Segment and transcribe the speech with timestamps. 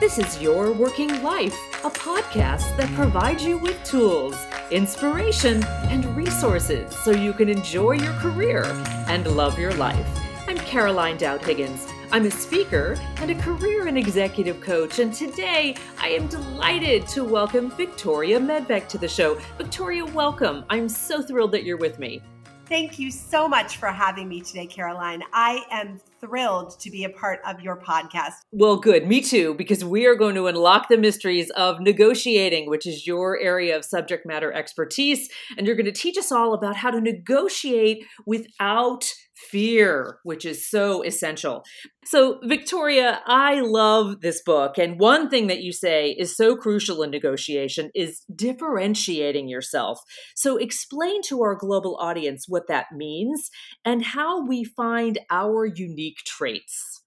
[0.00, 4.36] This is Your Working Life, a podcast that provides you with tools,
[4.70, 8.62] inspiration, and resources so you can enjoy your career
[9.08, 10.06] and love your life.
[10.46, 11.88] I'm Caroline Dowd Higgins.
[12.12, 17.24] I'm a speaker and a career and executive coach, and today I am delighted to
[17.24, 19.34] welcome Victoria Medvec to the show.
[19.58, 20.64] Victoria, welcome.
[20.70, 22.22] I'm so thrilled that you're with me.
[22.66, 25.24] Thank you so much for having me today, Caroline.
[25.32, 28.34] I am thrilled to be a part of your podcast.
[28.52, 29.06] Well, good.
[29.06, 33.38] Me too, because we are going to unlock the mysteries of negotiating, which is your
[33.40, 35.28] area of subject matter expertise.
[35.56, 40.68] And you're going to teach us all about how to negotiate without fear, which is
[40.68, 41.64] so essential.
[42.04, 44.78] So, Victoria, I love this book.
[44.78, 50.00] And one thing that you say is so crucial in negotiation is differentiating yourself.
[50.34, 53.50] So, explain to our global audience what that means
[53.84, 57.02] and how we find our unique traits.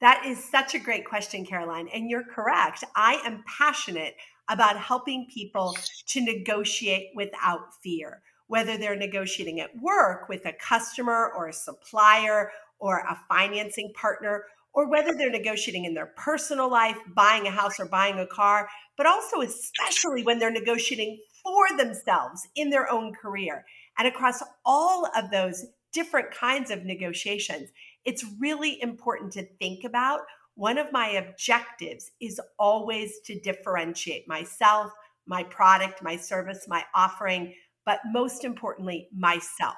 [0.00, 1.88] That is such a great question, Caroline.
[1.94, 2.82] And you're correct.
[2.96, 4.14] I am passionate
[4.48, 5.76] about helping people
[6.08, 12.50] to negotiate without fear whether they're negotiating at work with a customer or a supplier
[12.78, 17.80] or a financing partner, or whether they're negotiating in their personal life, buying a house
[17.80, 23.14] or buying a car, but also especially when they're negotiating for themselves in their own
[23.14, 23.64] career.
[23.96, 25.64] And across all of those
[25.94, 27.70] different kinds of negotiations,
[28.04, 30.20] it's really important to think about
[30.56, 34.92] one of my objectives is always to differentiate myself,
[35.26, 39.76] my product, my service, my offering but most importantly, myself.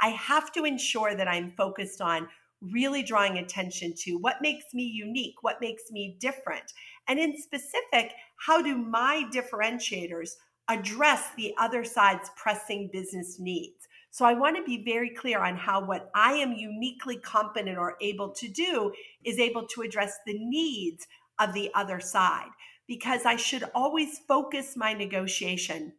[0.00, 2.28] I have to ensure that I'm focused on
[2.60, 6.72] really drawing attention to what makes me unique, what makes me different.
[7.08, 8.12] And in specific,
[8.46, 10.30] how do my differentiators
[10.68, 13.88] address the other side's pressing business needs?
[14.10, 17.96] So I want to be very clear on how what I am uniquely competent or
[18.00, 18.92] able to do
[19.24, 21.06] is able to address the needs
[21.40, 22.50] of the other side
[22.86, 25.94] because I should always focus my negotiation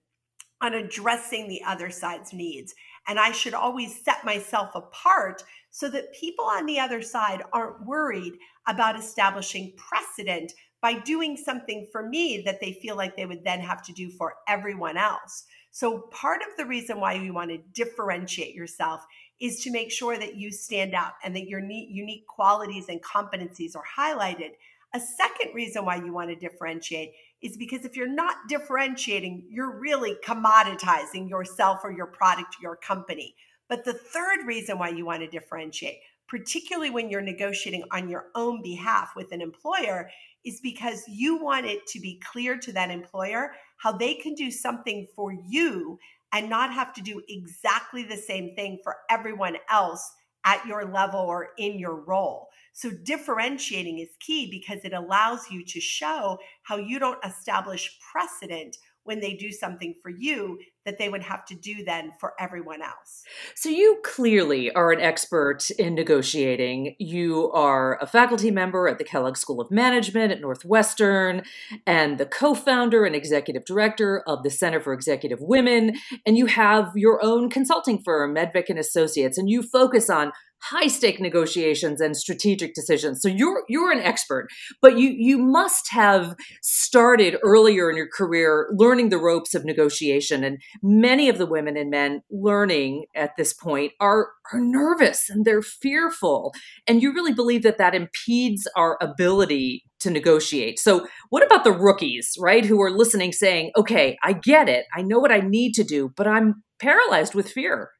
[0.63, 2.74] on addressing the other side's needs.
[3.07, 7.85] And I should always set myself apart so that people on the other side aren't
[7.85, 8.34] worried
[8.68, 13.59] about establishing precedent by doing something for me that they feel like they would then
[13.59, 15.44] have to do for everyone else.
[15.72, 19.02] So, part of the reason why you want to differentiate yourself
[19.41, 23.75] is to make sure that you stand out and that your unique qualities and competencies
[23.75, 24.52] are highlighted.
[24.94, 29.77] A second reason why you want to differentiate is because if you're not differentiating, you're
[29.77, 33.35] really commoditizing yourself or your product, your company.
[33.67, 38.27] But the third reason why you want to differentiate, particularly when you're negotiating on your
[38.33, 40.09] own behalf with an employer,
[40.45, 44.49] is because you want it to be clear to that employer how they can do
[44.49, 45.99] something for you
[46.33, 50.13] and not have to do exactly the same thing for everyone else
[50.45, 52.49] at your level or in your role.
[52.73, 58.78] So differentiating is key because it allows you to show how you don't establish precedent
[59.03, 62.81] when they do something for you that they would have to do then for everyone
[62.81, 63.23] else.
[63.55, 66.95] So, you clearly are an expert in negotiating.
[66.99, 71.43] You are a faculty member at the Kellogg School of Management at Northwestern
[71.85, 75.93] and the co founder and executive director of the Center for Executive Women.
[76.25, 80.31] And you have your own consulting firm, Medvec and Associates, and you focus on
[80.63, 83.22] high stake negotiations and strategic decisions.
[83.22, 84.47] So you're you're an expert,
[84.81, 90.43] but you you must have started earlier in your career learning the ropes of negotiation
[90.43, 95.45] and many of the women and men learning at this point are are nervous and
[95.45, 96.53] they're fearful
[96.88, 100.79] and you really believe that that impedes our ability to negotiate.
[100.79, 104.85] So, what about the rookies, right, who are listening saying, "Okay, I get it.
[104.94, 107.91] I know what I need to do, but I'm paralyzed with fear."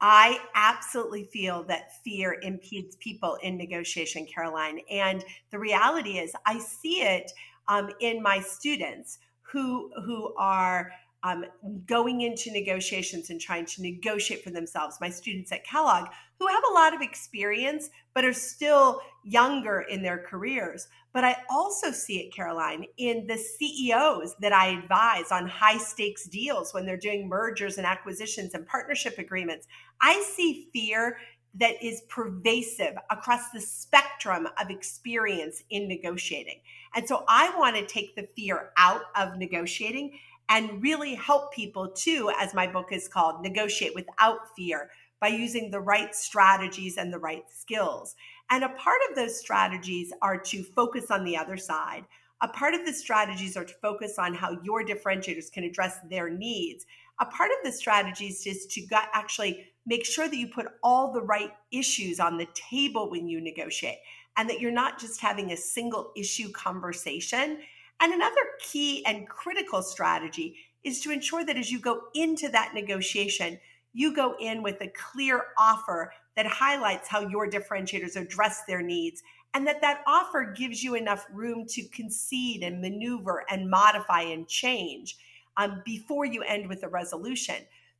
[0.00, 4.80] I absolutely feel that fear impedes people in negotiation, Caroline.
[4.90, 7.30] And the reality is, I see it
[7.68, 10.90] um, in my students who who are
[11.24, 11.44] um,
[11.86, 14.98] going into negotiations and trying to negotiate for themselves.
[15.00, 20.02] My students at Kellogg, who have a lot of experience but are still younger in
[20.02, 20.88] their careers.
[21.12, 26.26] But I also see it, Caroline, in the CEOs that I advise on high stakes
[26.26, 29.66] deals when they're doing mergers and acquisitions and partnership agreements.
[30.00, 31.18] I see fear
[31.54, 36.60] that is pervasive across the spectrum of experience in negotiating.
[36.94, 40.18] And so I want to take the fear out of negotiating
[40.52, 45.70] and really help people too, as my book is called, Negotiate Without Fear by using
[45.70, 48.14] the right strategies and the right skills.
[48.50, 52.04] And a part of those strategies are to focus on the other side.
[52.42, 56.28] A part of the strategies are to focus on how your differentiators can address their
[56.28, 56.84] needs.
[57.18, 61.22] A part of the strategies is to actually make sure that you put all the
[61.22, 64.00] right issues on the table when you negotiate.
[64.36, 67.58] and that you're not just having a single issue conversation.
[68.02, 72.74] And another key and critical strategy is to ensure that as you go into that
[72.74, 73.60] negotiation,
[73.92, 79.22] you go in with a clear offer that highlights how your differentiators address their needs
[79.54, 84.48] and that that offer gives you enough room to concede and maneuver and modify and
[84.48, 85.16] change
[85.56, 87.56] um, before you end with a resolution.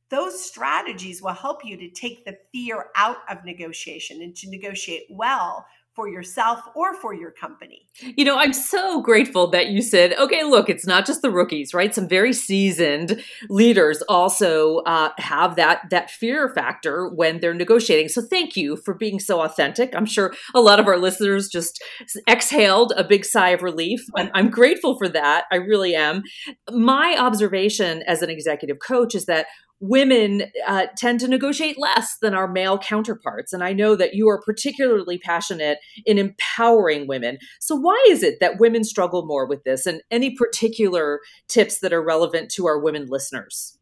[0.09, 5.03] Those strategies will help you to take the fear out of negotiation and to negotiate
[5.09, 5.65] well
[5.95, 7.87] for yourself or for your company.
[8.01, 11.73] You know, I'm so grateful that you said, okay, look, it's not just the rookies,
[11.73, 11.93] right?
[11.93, 18.09] Some very seasoned leaders also uh, have that that fear factor when they're negotiating.
[18.09, 19.95] So thank you for being so authentic.
[19.95, 21.83] I'm sure a lot of our listeners just
[22.27, 24.01] exhaled a big sigh of relief.
[24.15, 25.45] I'm, I'm grateful for that.
[25.51, 26.23] I really am.
[26.71, 29.47] My observation as an executive coach is that
[29.83, 33.51] women uh, tend to negotiate less than our male counterparts.
[33.51, 37.37] And I know that you are particularly passionate in empowering women.
[37.59, 39.85] So, why is it that women struggle more with this?
[39.85, 41.19] And any particular
[41.49, 43.77] tips that are relevant to our women listeners?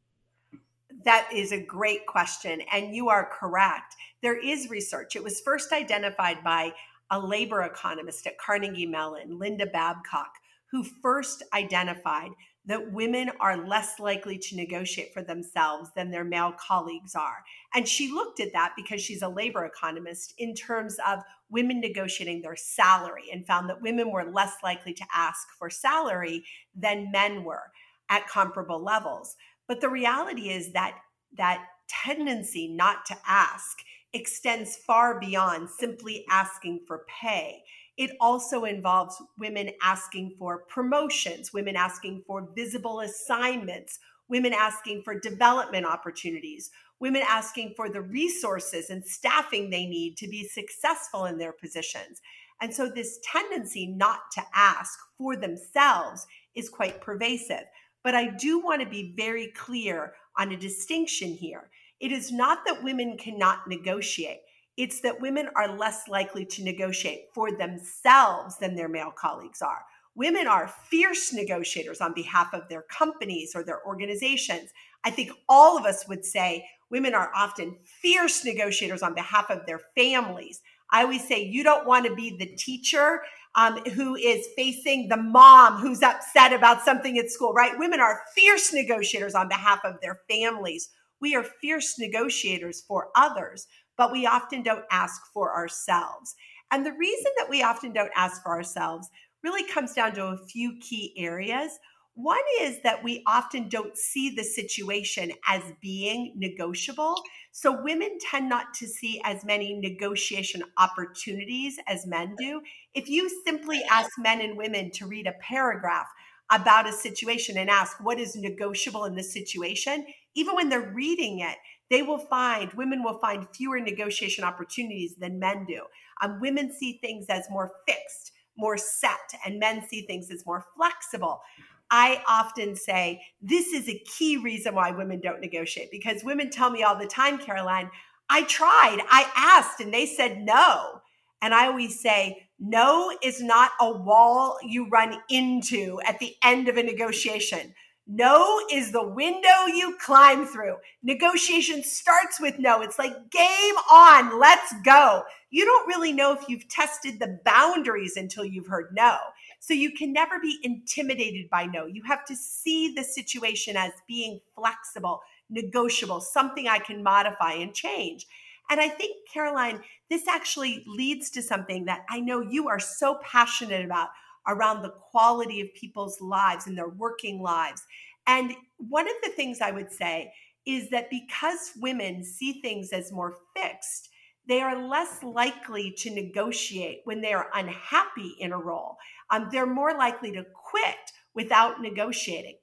[1.05, 2.61] That is a great question.
[2.73, 3.95] And you are correct.
[4.23, 5.15] There is research.
[5.15, 6.73] It was first identified by
[7.11, 10.33] a labor economist at Carnegie Mellon, Linda Babcock,
[10.71, 12.31] who first identified
[12.65, 17.43] that women are less likely to negotiate for themselves than their male colleagues are.
[17.73, 21.19] And she looked at that because she's a labor economist in terms of
[21.49, 26.43] women negotiating their salary and found that women were less likely to ask for salary
[26.75, 27.71] than men were
[28.09, 29.35] at comparable levels.
[29.67, 30.97] But the reality is that
[31.37, 33.79] that tendency not to ask
[34.13, 37.63] extends far beyond simply asking for pay.
[37.97, 43.99] It also involves women asking for promotions, women asking for visible assignments,
[44.29, 50.27] women asking for development opportunities, women asking for the resources and staffing they need to
[50.27, 52.21] be successful in their positions.
[52.61, 57.63] And so, this tendency not to ask for themselves is quite pervasive.
[58.03, 61.69] But I do want to be very clear on a distinction here.
[61.99, 64.41] It is not that women cannot negotiate.
[64.81, 69.85] It's that women are less likely to negotiate for themselves than their male colleagues are.
[70.15, 74.71] Women are fierce negotiators on behalf of their companies or their organizations.
[75.03, 79.67] I think all of us would say women are often fierce negotiators on behalf of
[79.67, 80.61] their families.
[80.89, 83.21] I always say you don't want to be the teacher
[83.53, 87.77] um, who is facing the mom who's upset about something at school, right?
[87.77, 90.89] Women are fierce negotiators on behalf of their families.
[91.19, 96.35] We are fierce negotiators for others but we often don't ask for ourselves.
[96.71, 99.09] And the reason that we often don't ask for ourselves
[99.43, 101.79] really comes down to a few key areas.
[102.13, 107.15] One is that we often don't see the situation as being negotiable.
[107.51, 112.61] So women tend not to see as many negotiation opportunities as men do.
[112.93, 116.07] If you simply ask men and women to read a paragraph
[116.51, 120.05] about a situation and ask what is negotiable in this situation,
[120.35, 121.55] even when they're reading it,
[121.91, 125.83] they will find women will find fewer negotiation opportunities than men do.
[126.23, 130.65] Um, women see things as more fixed more set and men see things as more
[130.75, 131.41] flexible.
[131.89, 136.69] I often say this is a key reason why women don't negotiate because women tell
[136.69, 137.89] me all the time caroline
[138.29, 141.01] i tried i asked and they said no.
[141.41, 146.69] And i always say no is not a wall you run into at the end
[146.69, 147.73] of a negotiation
[148.07, 150.75] no is the window you climb through.
[151.03, 152.81] Negotiation starts with no.
[152.81, 155.23] It's like game on, let's go.
[155.49, 159.17] You don't really know if you've tested the boundaries until you've heard no.
[159.59, 161.85] So you can never be intimidated by no.
[161.85, 167.73] You have to see the situation as being flexible, negotiable, something I can modify and
[167.73, 168.25] change.
[168.69, 173.19] And I think, Caroline, this actually leads to something that I know you are so
[173.21, 174.09] passionate about
[174.47, 177.85] around the quality of people's lives and their working lives.
[178.27, 180.31] And one of the things I would say
[180.65, 184.09] is that because women see things as more fixed,
[184.47, 188.97] they are less likely to negotiate when they are unhappy in a role.
[189.29, 190.95] Um, they're more likely to quit
[191.33, 192.57] without negotiating.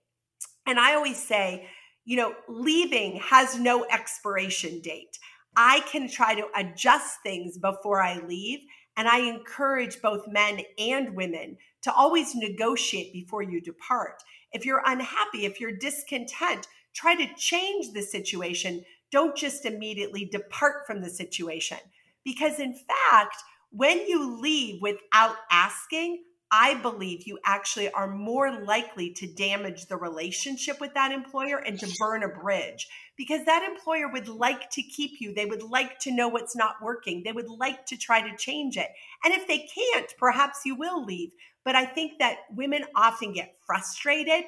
[0.66, 1.68] And I always say,
[2.04, 5.18] you know, leaving has no expiration date.
[5.56, 8.60] I can try to adjust things before I leave.
[8.98, 14.22] And I encourage both men and women to always negotiate before you depart.
[14.52, 18.84] If you're unhappy, if you're discontent, try to change the situation.
[19.12, 21.78] Don't just immediately depart from the situation.
[22.24, 23.36] Because in fact,
[23.70, 29.96] when you leave without asking, I believe you actually are more likely to damage the
[29.96, 32.88] relationship with that employer and to burn a bridge
[33.18, 35.34] because that employer would like to keep you.
[35.34, 37.22] They would like to know what's not working.
[37.22, 38.88] They would like to try to change it.
[39.24, 41.32] And if they can't, perhaps you will leave.
[41.64, 44.44] But I think that women often get frustrated,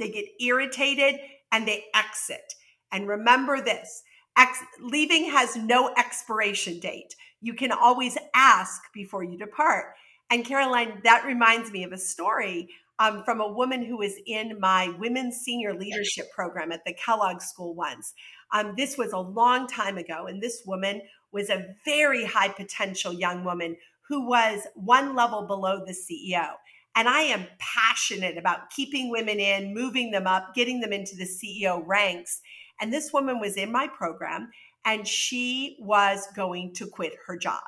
[0.00, 1.20] they get irritated,
[1.52, 2.54] and they exit.
[2.90, 4.02] And remember this
[4.36, 7.14] ex- leaving has no expiration date.
[7.40, 9.94] You can always ask before you depart.
[10.30, 12.68] And Caroline, that reminds me of a story
[13.00, 17.40] um, from a woman who was in my women's senior leadership program at the Kellogg
[17.40, 18.14] School once.
[18.52, 23.12] Um, this was a long time ago, and this woman was a very high potential
[23.12, 23.76] young woman
[24.08, 26.50] who was one level below the CEO.
[26.94, 31.24] And I am passionate about keeping women in, moving them up, getting them into the
[31.24, 32.40] CEO ranks.
[32.80, 34.50] And this woman was in my program,
[34.84, 37.62] and she was going to quit her job.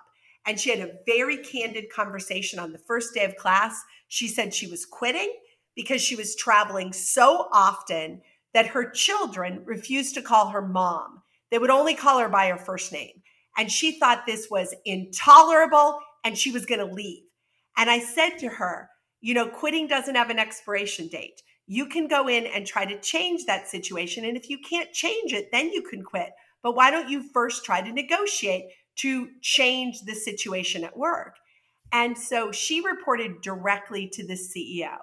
[0.46, 3.82] And she had a very candid conversation on the first day of class.
[4.08, 5.32] She said she was quitting
[5.76, 8.20] because she was traveling so often
[8.54, 11.22] that her children refused to call her mom.
[11.50, 13.22] They would only call her by her first name.
[13.56, 17.22] And she thought this was intolerable and she was going to leave.
[17.76, 18.88] And I said to her,
[19.20, 21.42] you know, quitting doesn't have an expiration date.
[21.66, 24.24] You can go in and try to change that situation.
[24.24, 26.30] And if you can't change it, then you can quit.
[26.62, 28.64] But why don't you first try to negotiate
[28.96, 31.36] to change the situation at work.
[31.92, 34.96] And so she reported directly to the CEO.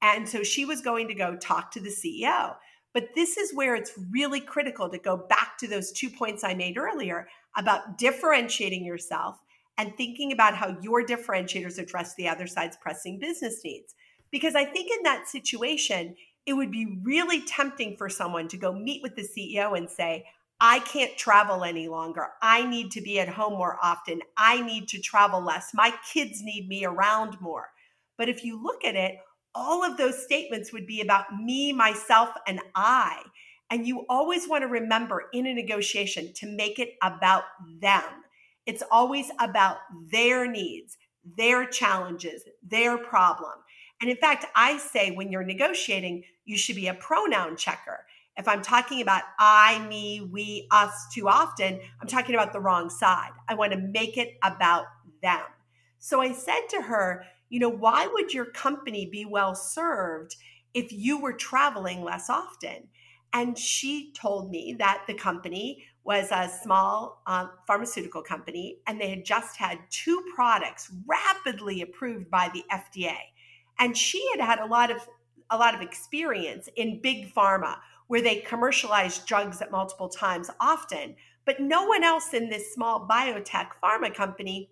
[0.00, 2.54] And so she was going to go talk to the CEO.
[2.94, 6.54] But this is where it's really critical to go back to those two points I
[6.54, 9.36] made earlier about differentiating yourself
[9.76, 13.94] and thinking about how your differentiators address the other side's pressing business needs.
[14.30, 16.16] Because I think in that situation,
[16.46, 20.24] it would be really tempting for someone to go meet with the CEO and say,
[20.60, 22.28] I can't travel any longer.
[22.42, 24.20] I need to be at home more often.
[24.36, 25.70] I need to travel less.
[25.72, 27.70] My kids need me around more.
[28.16, 29.18] But if you look at it,
[29.54, 33.22] all of those statements would be about me, myself, and I.
[33.70, 37.44] And you always want to remember in a negotiation to make it about
[37.80, 38.04] them.
[38.66, 39.76] It's always about
[40.10, 40.98] their needs,
[41.36, 43.52] their challenges, their problem.
[44.00, 48.00] And in fact, I say when you're negotiating, you should be a pronoun checker
[48.38, 52.88] if I'm talking about I, me, we, us too often, I'm talking about the wrong
[52.88, 53.32] side.
[53.48, 54.84] I want to make it about
[55.20, 55.42] them.
[55.98, 60.36] So I said to her, you know, why would your company be well served
[60.72, 62.88] if you were traveling less often?
[63.32, 69.10] And she told me that the company was a small um, pharmaceutical company and they
[69.10, 73.16] had just had two products rapidly approved by the FDA.
[73.80, 74.98] And she had had a lot of
[75.50, 77.76] a lot of experience in big pharma
[78.08, 81.14] where they commercialize drugs at multiple times often.
[81.44, 84.68] But no one else in this small biotech pharma company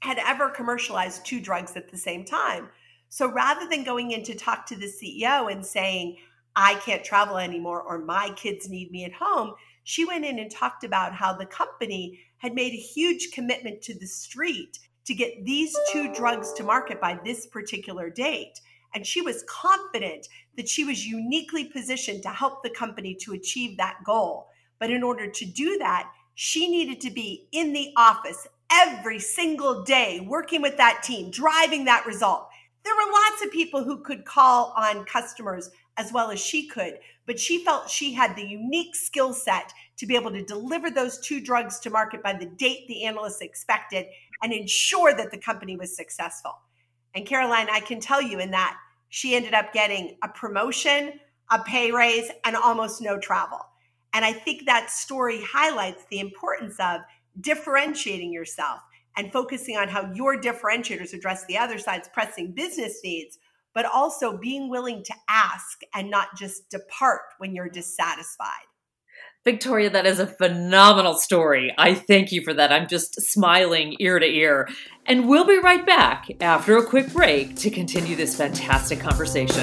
[0.00, 2.68] had ever commercialized two drugs at the same time.
[3.08, 6.16] So rather than going in to talk to the CEO and saying,
[6.54, 9.54] I can't travel anymore or my kids need me at home,
[9.84, 13.98] she went in and talked about how the company had made a huge commitment to
[13.98, 18.60] the street to get these two drugs to market by this particular date.
[18.94, 23.76] And she was confident that she was uniquely positioned to help the company to achieve
[23.76, 24.48] that goal.
[24.78, 29.82] But in order to do that, she needed to be in the office every single
[29.84, 32.48] day, working with that team, driving that result.
[32.84, 36.98] There were lots of people who could call on customers as well as she could,
[37.26, 41.18] but she felt she had the unique skill set to be able to deliver those
[41.18, 44.06] two drugs to market by the date the analysts expected
[44.42, 46.52] and ensure that the company was successful.
[47.16, 48.76] And Caroline, I can tell you in that
[49.08, 51.18] she ended up getting a promotion,
[51.50, 53.60] a pay raise, and almost no travel.
[54.12, 57.00] And I think that story highlights the importance of
[57.40, 58.80] differentiating yourself
[59.16, 63.38] and focusing on how your differentiators address the other side's pressing business needs,
[63.72, 68.66] but also being willing to ask and not just depart when you're dissatisfied.
[69.46, 71.72] Victoria, that is a phenomenal story.
[71.78, 72.72] I thank you for that.
[72.72, 74.68] I'm just smiling ear to ear.
[75.06, 79.62] And we'll be right back after a quick break to continue this fantastic conversation.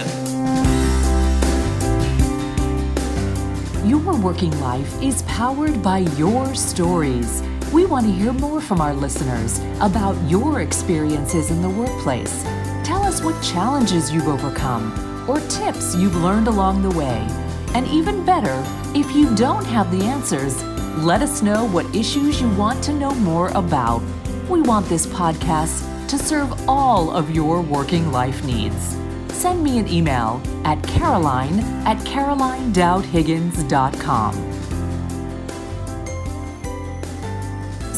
[3.86, 7.44] Your working life is powered by your stories.
[7.74, 12.44] We want to hear more from our listeners about your experiences in the workplace.
[12.86, 17.43] Tell us what challenges you've overcome or tips you've learned along the way.
[17.74, 18.64] And even better,
[18.96, 20.64] if you don't have the answers,
[20.98, 24.04] let us know what issues you want to know more about.
[24.48, 28.96] We want this podcast to serve all of your working life needs.
[29.30, 34.53] Send me an email at caroline at carolinedowdhiggins.com.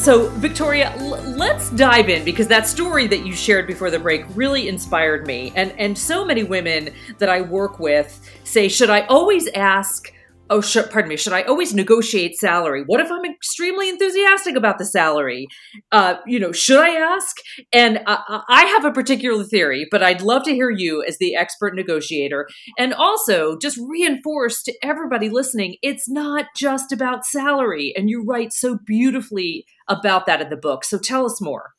[0.06, 4.24] So, Victoria, l- let's dive in because that story that you shared before the break
[4.36, 5.52] really inspired me.
[5.56, 10.12] And and so many women that I work with say, "Should I always ask
[10.50, 12.82] oh, sh- pardon me, should I always negotiate salary?
[12.86, 15.46] What if I'm extremely enthusiastic about the salary?
[15.92, 17.36] Uh, you know, should I ask?
[17.72, 21.34] And I, I have a particular theory, but I'd love to hear you as the
[21.34, 22.48] expert negotiator.
[22.78, 27.92] And also, just reinforce to everybody listening, it's not just about salary.
[27.96, 30.84] And you write so beautifully about that in the book.
[30.84, 31.70] So tell us more.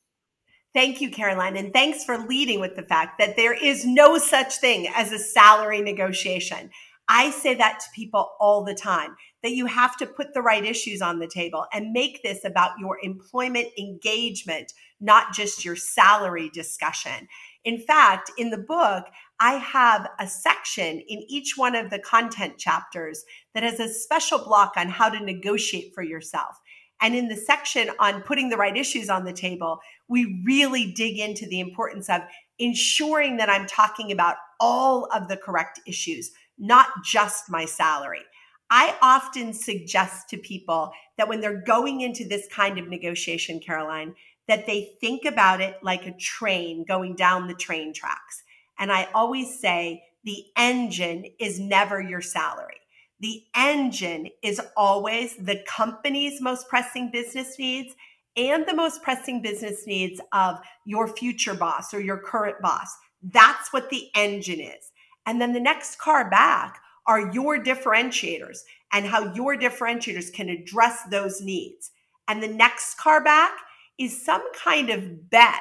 [0.74, 1.58] Thank you, Caroline.
[1.58, 5.18] And thanks for leading with the fact that there is no such thing as a
[5.18, 6.70] salary negotiation.
[7.10, 10.66] I say that to people all the time that you have to put the right
[10.66, 16.50] issues on the table and make this about your employment engagement, not just your salary
[16.54, 17.28] discussion.
[17.64, 19.06] In fact, in the book,
[19.40, 23.24] I have a section in each one of the content chapters
[23.54, 26.60] that has a special block on how to negotiate for yourself.
[27.00, 31.20] And in the section on putting the right issues on the table, we really dig
[31.20, 32.22] into the importance of
[32.58, 38.24] ensuring that I'm talking about all of the correct issues not just my salary.
[38.70, 44.16] I often suggest to people that when they're going into this kind of negotiation, Caroline,
[44.48, 48.44] that they think about it like a train going down the train tracks.
[48.80, 52.76] And I always say the engine is never your salary.
[53.20, 57.96] The engine is always the company's most pressing business needs
[58.36, 62.96] and the most pressing business needs of your future boss or your current boss.
[63.24, 64.92] That's what the engine is.
[65.28, 68.60] And then the next car back are your differentiators
[68.92, 71.92] and how your differentiators can address those needs.
[72.28, 73.52] And the next car back
[74.00, 75.54] is some kind of bet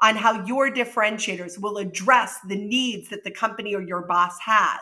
[0.00, 4.80] on how your differentiators will address the needs that the company or your boss has.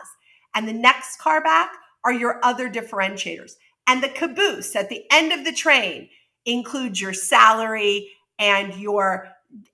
[0.55, 1.71] And the next car back
[2.03, 3.53] are your other differentiators.
[3.87, 6.09] And the caboose at the end of the train
[6.45, 9.29] includes your salary and your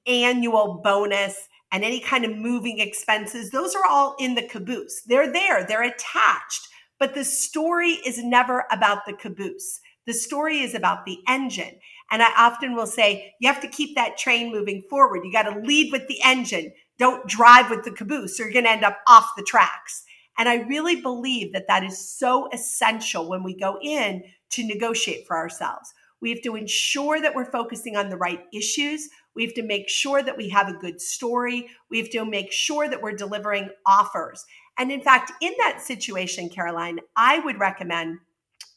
[0.08, 5.01] annual bonus and any kind of moving expenses, those are all in the caboose.
[5.01, 6.70] They're there, they're attached.
[7.00, 9.82] But the story is never about the caboose.
[10.06, 11.80] The story is about the engine.
[12.12, 15.25] And I often will say, you have to keep that train moving forward.
[15.25, 16.72] You got to lead with the engine.
[17.00, 20.04] Don't drive with the caboose or you're going to end up off the tracks.
[20.38, 25.26] And I really believe that that is so essential when we go in to negotiate
[25.26, 25.91] for ourselves.
[26.21, 29.10] We have to ensure that we're focusing on the right issues.
[29.36, 31.69] We have to make sure that we have a good story.
[31.89, 34.46] We have to make sure that we're delivering offers.
[34.78, 38.19] And in fact, in that situation, Caroline, I would recommend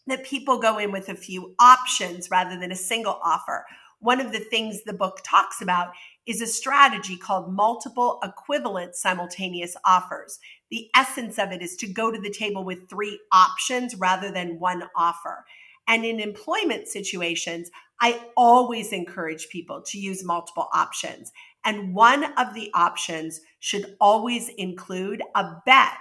[0.06, 3.66] that people go in with a few options rather than a single offer.
[3.98, 5.92] One of the things the book talks about
[6.26, 10.38] is a strategy called multiple equivalent simultaneous offers.
[10.70, 14.60] The essence of it is to go to the table with three options rather than
[14.60, 15.44] one offer.
[15.88, 17.70] And in employment situations,
[18.00, 21.32] I always encourage people to use multiple options.
[21.64, 25.92] And one of the options should always include a bet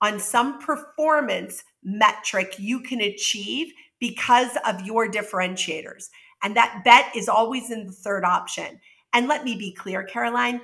[0.00, 6.08] on some performance metric you can achieve because of your differentiators.
[6.42, 8.80] And that bet is always in the third option.
[9.14, 10.60] And let me be clear, Caroline,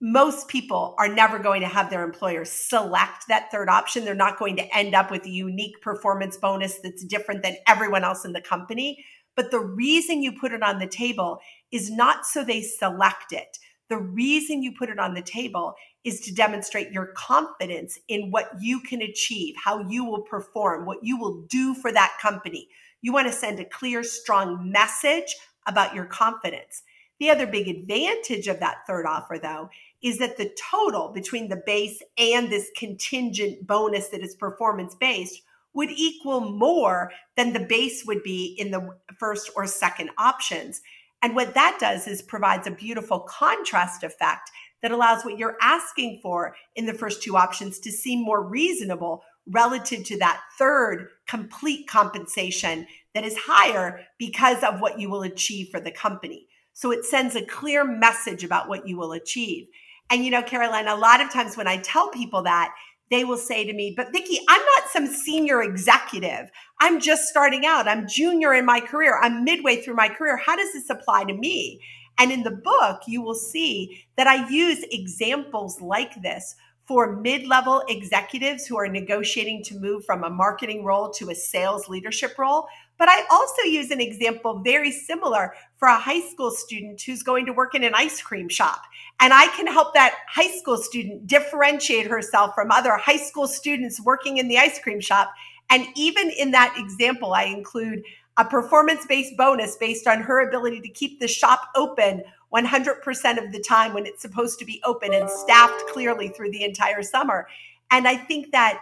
[0.00, 4.04] most people are never going to have their employer select that third option.
[4.04, 8.04] They're not going to end up with a unique performance bonus that's different than everyone
[8.04, 9.04] else in the company.
[9.36, 11.38] But the reason you put it on the table
[11.72, 13.58] is not so they select it.
[13.88, 18.50] The reason you put it on the table is to demonstrate your confidence in what
[18.60, 22.68] you can achieve, how you will perform, what you will do for that company.
[23.02, 26.82] You want to send a clear, strong message about your confidence.
[27.20, 29.70] The other big advantage of that third offer, though,
[30.02, 35.42] is that the total between the base and this contingent bonus that is performance based
[35.74, 40.80] would equal more than the base would be in the first or second options.
[41.22, 44.50] And what that does is provides a beautiful contrast effect
[44.82, 49.22] that allows what you're asking for in the first two options to seem more reasonable
[49.46, 55.68] relative to that third complete compensation that is higher because of what you will achieve
[55.70, 56.46] for the company.
[56.74, 59.66] So it sends a clear message about what you will achieve.
[60.10, 62.74] And you know, Caroline, a lot of times when I tell people that,
[63.10, 66.50] they will say to me, But Vicki, I'm not some senior executive.
[66.80, 67.86] I'm just starting out.
[67.86, 69.18] I'm junior in my career.
[69.22, 70.36] I'm midway through my career.
[70.36, 71.80] How does this apply to me?
[72.18, 76.54] And in the book, you will see that I use examples like this
[76.86, 81.34] for mid level executives who are negotiating to move from a marketing role to a
[81.34, 82.66] sales leadership role.
[82.98, 87.46] But I also use an example very similar for a high school student who's going
[87.46, 88.82] to work in an ice cream shop.
[89.20, 94.00] And I can help that high school student differentiate herself from other high school students
[94.00, 95.32] working in the ice cream shop.
[95.70, 98.04] And even in that example, I include
[98.36, 103.52] a performance based bonus based on her ability to keep the shop open 100% of
[103.52, 107.48] the time when it's supposed to be open and staffed clearly through the entire summer.
[107.90, 108.80] And I think that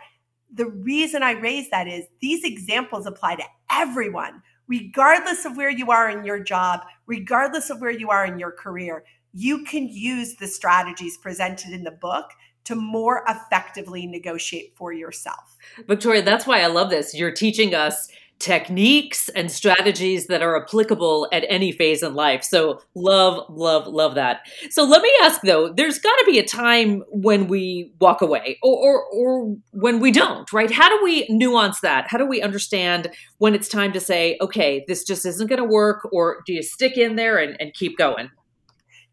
[0.54, 5.90] the reason I raise that is these examples apply to everyone, regardless of where you
[5.90, 9.04] are in your job, regardless of where you are in your career.
[9.32, 12.26] You can use the strategies presented in the book
[12.64, 15.56] to more effectively negotiate for yourself.
[15.88, 17.14] Victoria, that's why I love this.
[17.14, 22.42] You're teaching us techniques and strategies that are applicable at any phase in life.
[22.42, 24.40] So, love, love, love that.
[24.70, 28.58] So, let me ask though, there's got to be a time when we walk away
[28.62, 30.70] or, or, or when we don't, right?
[30.70, 32.06] How do we nuance that?
[32.08, 35.68] How do we understand when it's time to say, okay, this just isn't going to
[35.68, 38.30] work, or do you stick in there and, and keep going?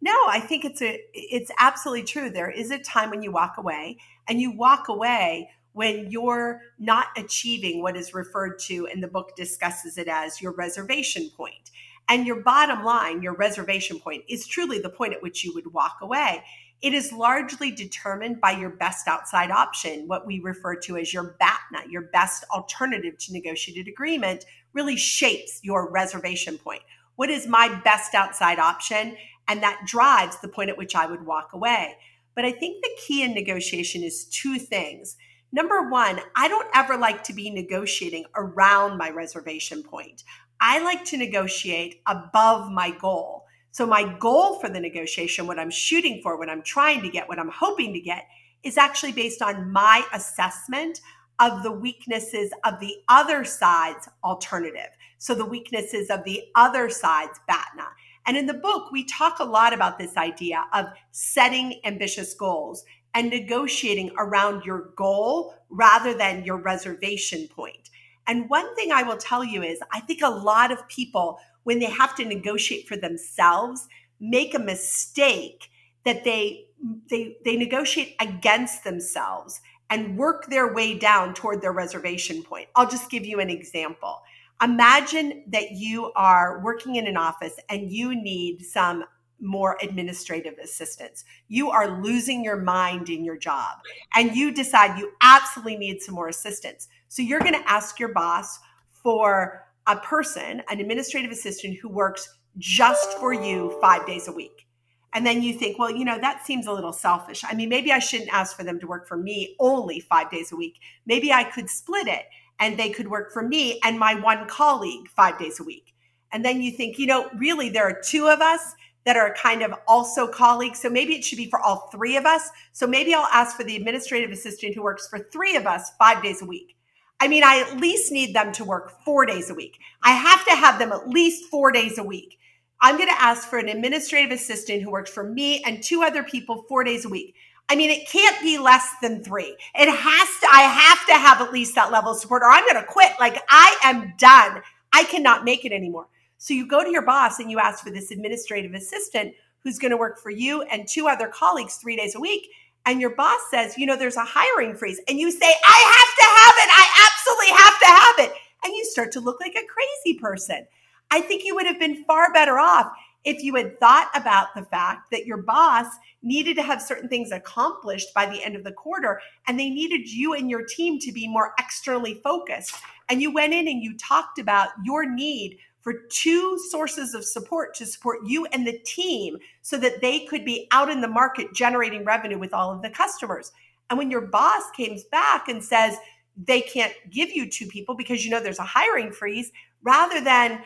[0.01, 2.29] No, I think it's a it's absolutely true.
[2.29, 7.07] There is a time when you walk away and you walk away when you're not
[7.17, 11.71] achieving what is referred to and the book discusses it as your reservation point.
[12.07, 15.73] And your bottom line, your reservation point is truly the point at which you would
[15.73, 16.43] walk away.
[16.81, 21.35] It is largely determined by your best outside option, what we refer to as your
[21.39, 26.81] BATNA, your best alternative to negotiated agreement, really shapes your reservation point.
[27.15, 29.17] What is my best outside option?
[29.47, 31.95] And that drives the point at which I would walk away.
[32.33, 35.17] But I think the key in negotiation is two things.
[35.51, 40.23] Number one, I don't ever like to be negotiating around my reservation point.
[40.61, 43.45] I like to negotiate above my goal.
[43.71, 47.27] So, my goal for the negotiation, what I'm shooting for, what I'm trying to get,
[47.27, 48.25] what I'm hoping to get,
[48.63, 51.01] is actually based on my assessment
[51.39, 54.89] of the weaknesses of the other side's alternative.
[55.17, 57.87] So, the weaknesses of the other side's BATNA.
[58.29, 62.85] And in the book, we talk a lot about this idea of setting ambitious goals
[63.15, 67.89] and negotiating around your goal rather than your reservation point.
[68.27, 71.79] And one thing I will tell you is I think a lot of people, when
[71.79, 73.87] they have to negotiate for themselves,
[74.19, 75.71] make a mistake
[76.05, 76.67] that they
[77.09, 82.67] they they negotiate against themselves and work their way down toward their reservation point.
[82.75, 84.21] I'll just give you an example.
[84.61, 89.05] Imagine that you are working in an office and you need some
[89.41, 91.23] more administrative assistance.
[91.47, 93.77] You are losing your mind in your job
[94.15, 96.89] and you decide you absolutely need some more assistance.
[97.07, 98.59] So you're going to ask your boss
[98.91, 104.67] for a person, an administrative assistant who works just for you five days a week.
[105.13, 107.43] And then you think, well, you know, that seems a little selfish.
[107.43, 110.51] I mean, maybe I shouldn't ask for them to work for me only five days
[110.51, 110.75] a week.
[111.05, 112.25] Maybe I could split it
[112.59, 115.93] and they could work for me and my one colleague five days a week.
[116.31, 119.63] And then you think, you know, really, there are two of us that are kind
[119.63, 120.79] of also colleagues.
[120.79, 122.49] So maybe it should be for all three of us.
[122.73, 126.21] So maybe I'll ask for the administrative assistant who works for three of us five
[126.21, 126.75] days a week.
[127.19, 129.77] I mean, I at least need them to work four days a week.
[130.03, 132.37] I have to have them at least four days a week.
[132.81, 136.23] I'm going to ask for an administrative assistant who works for me and two other
[136.23, 137.35] people four days a week.
[137.69, 139.55] I mean, it can't be less than three.
[139.75, 142.65] It has to, I have to have at least that level of support or I'm
[142.65, 143.13] going to quit.
[143.19, 144.63] Like I am done.
[144.91, 146.07] I cannot make it anymore.
[146.39, 149.91] So you go to your boss and you ask for this administrative assistant who's going
[149.91, 152.47] to work for you and two other colleagues three days a week.
[152.85, 154.99] And your boss says, you know, there's a hiring freeze.
[155.07, 156.69] And you say, I have to have it.
[156.71, 158.41] I absolutely have to have it.
[158.65, 160.65] And you start to look like a crazy person.
[161.11, 162.91] I think you would have been far better off
[163.25, 165.87] if you had thought about the fact that your boss
[166.21, 170.09] needed to have certain things accomplished by the end of the quarter and they needed
[170.09, 172.75] you and your team to be more externally focused.
[173.09, 177.73] And you went in and you talked about your need for two sources of support
[177.75, 181.53] to support you and the team so that they could be out in the market
[181.53, 183.51] generating revenue with all of the customers.
[183.89, 185.97] And when your boss comes back and says
[186.37, 189.51] they can't give you two people because you know there's a hiring freeze,
[189.81, 190.61] rather than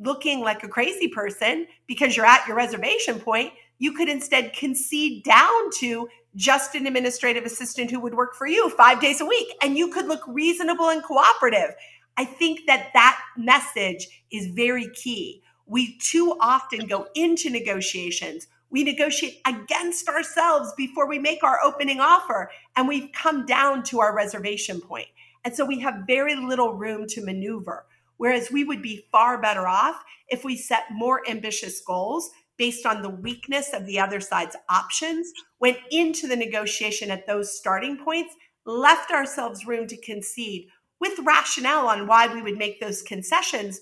[0.00, 5.24] looking like a crazy person because you're at your reservation point, you could instead concede
[5.24, 9.48] down to just an administrative assistant who would work for you five days a week
[9.62, 11.74] and you could look reasonable and cooperative.
[12.16, 15.42] I think that that message is very key.
[15.66, 18.46] We too often go into negotiations.
[18.70, 24.00] We negotiate against ourselves before we make our opening offer, and we've come down to
[24.00, 25.08] our reservation point.
[25.44, 27.84] And so we have very little room to maneuver.
[28.16, 33.02] Whereas we would be far better off if we set more ambitious goals based on
[33.02, 38.34] the weakness of the other side's options, went into the negotiation at those starting points,
[38.66, 40.68] left ourselves room to concede
[41.02, 43.80] with rationale on why we would make those concessions,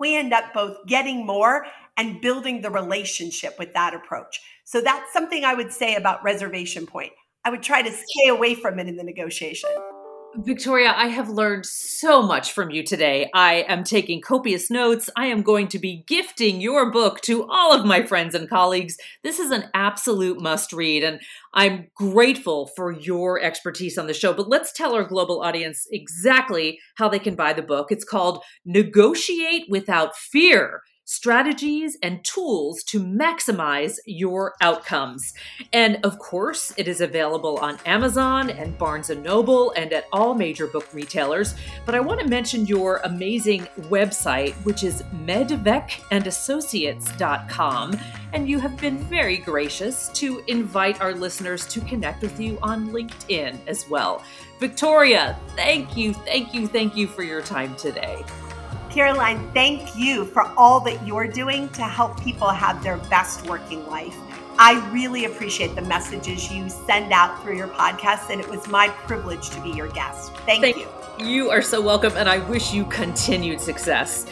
[0.00, 1.66] we end up both getting more
[1.98, 4.40] and building the relationship with that approach.
[4.64, 7.12] So that's something I would say about reservation point.
[7.44, 9.70] I would try to stay away from it in the negotiation.
[10.38, 13.30] Victoria, I have learned so much from you today.
[13.32, 15.08] I am taking copious notes.
[15.16, 18.96] I am going to be gifting your book to all of my friends and colleagues.
[19.22, 21.20] This is an absolute must read, and
[21.54, 24.34] I'm grateful for your expertise on the show.
[24.34, 27.90] But let's tell our global audience exactly how they can buy the book.
[27.90, 35.32] It's called Negotiate Without Fear strategies and tools to maximize your outcomes.
[35.72, 40.34] And of course, it is available on Amazon and Barnes & Noble and at all
[40.34, 41.54] major book retailers.
[41.86, 48.00] But I want to mention your amazing website, which is medvecandassociates.com.
[48.32, 52.90] And you have been very gracious to invite our listeners to connect with you on
[52.90, 54.24] LinkedIn as well.
[54.58, 58.24] Victoria, thank you, thank you, thank you for your time today.
[58.96, 63.86] Caroline, thank you for all that you're doing to help people have their best working
[63.88, 64.16] life.
[64.58, 68.88] I really appreciate the messages you send out through your podcast, and it was my
[68.88, 70.32] privilege to be your guest.
[70.46, 70.88] Thank, thank you.
[71.18, 74.24] You are so welcome, and I wish you continued success.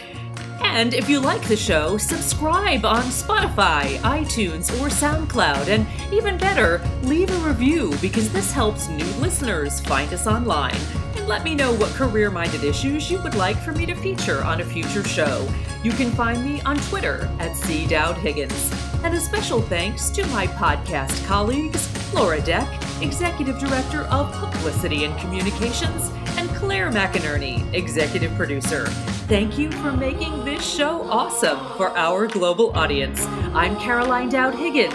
[0.62, 5.68] And if you like the show, subscribe on Spotify, iTunes, or SoundCloud.
[5.68, 10.80] And even better, leave a review because this helps new listeners find us online
[11.26, 14.60] let me know what career minded issues you would like for me to feature on
[14.60, 15.48] a future show.
[15.82, 17.86] You can find me on Twitter at C.
[17.86, 18.70] Dowd Higgins.
[19.02, 22.68] And a special thanks to my podcast colleagues, Laura Deck,
[23.02, 28.86] Executive Director of Publicity and Communications, and Claire McInerney, Executive Producer.
[29.26, 33.24] Thank you for making this show awesome for our global audience.
[33.54, 34.94] I'm Caroline Dowd Higgins.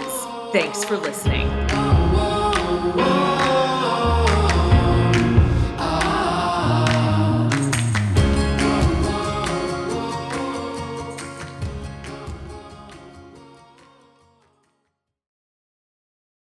[0.52, 1.69] Thanks for listening.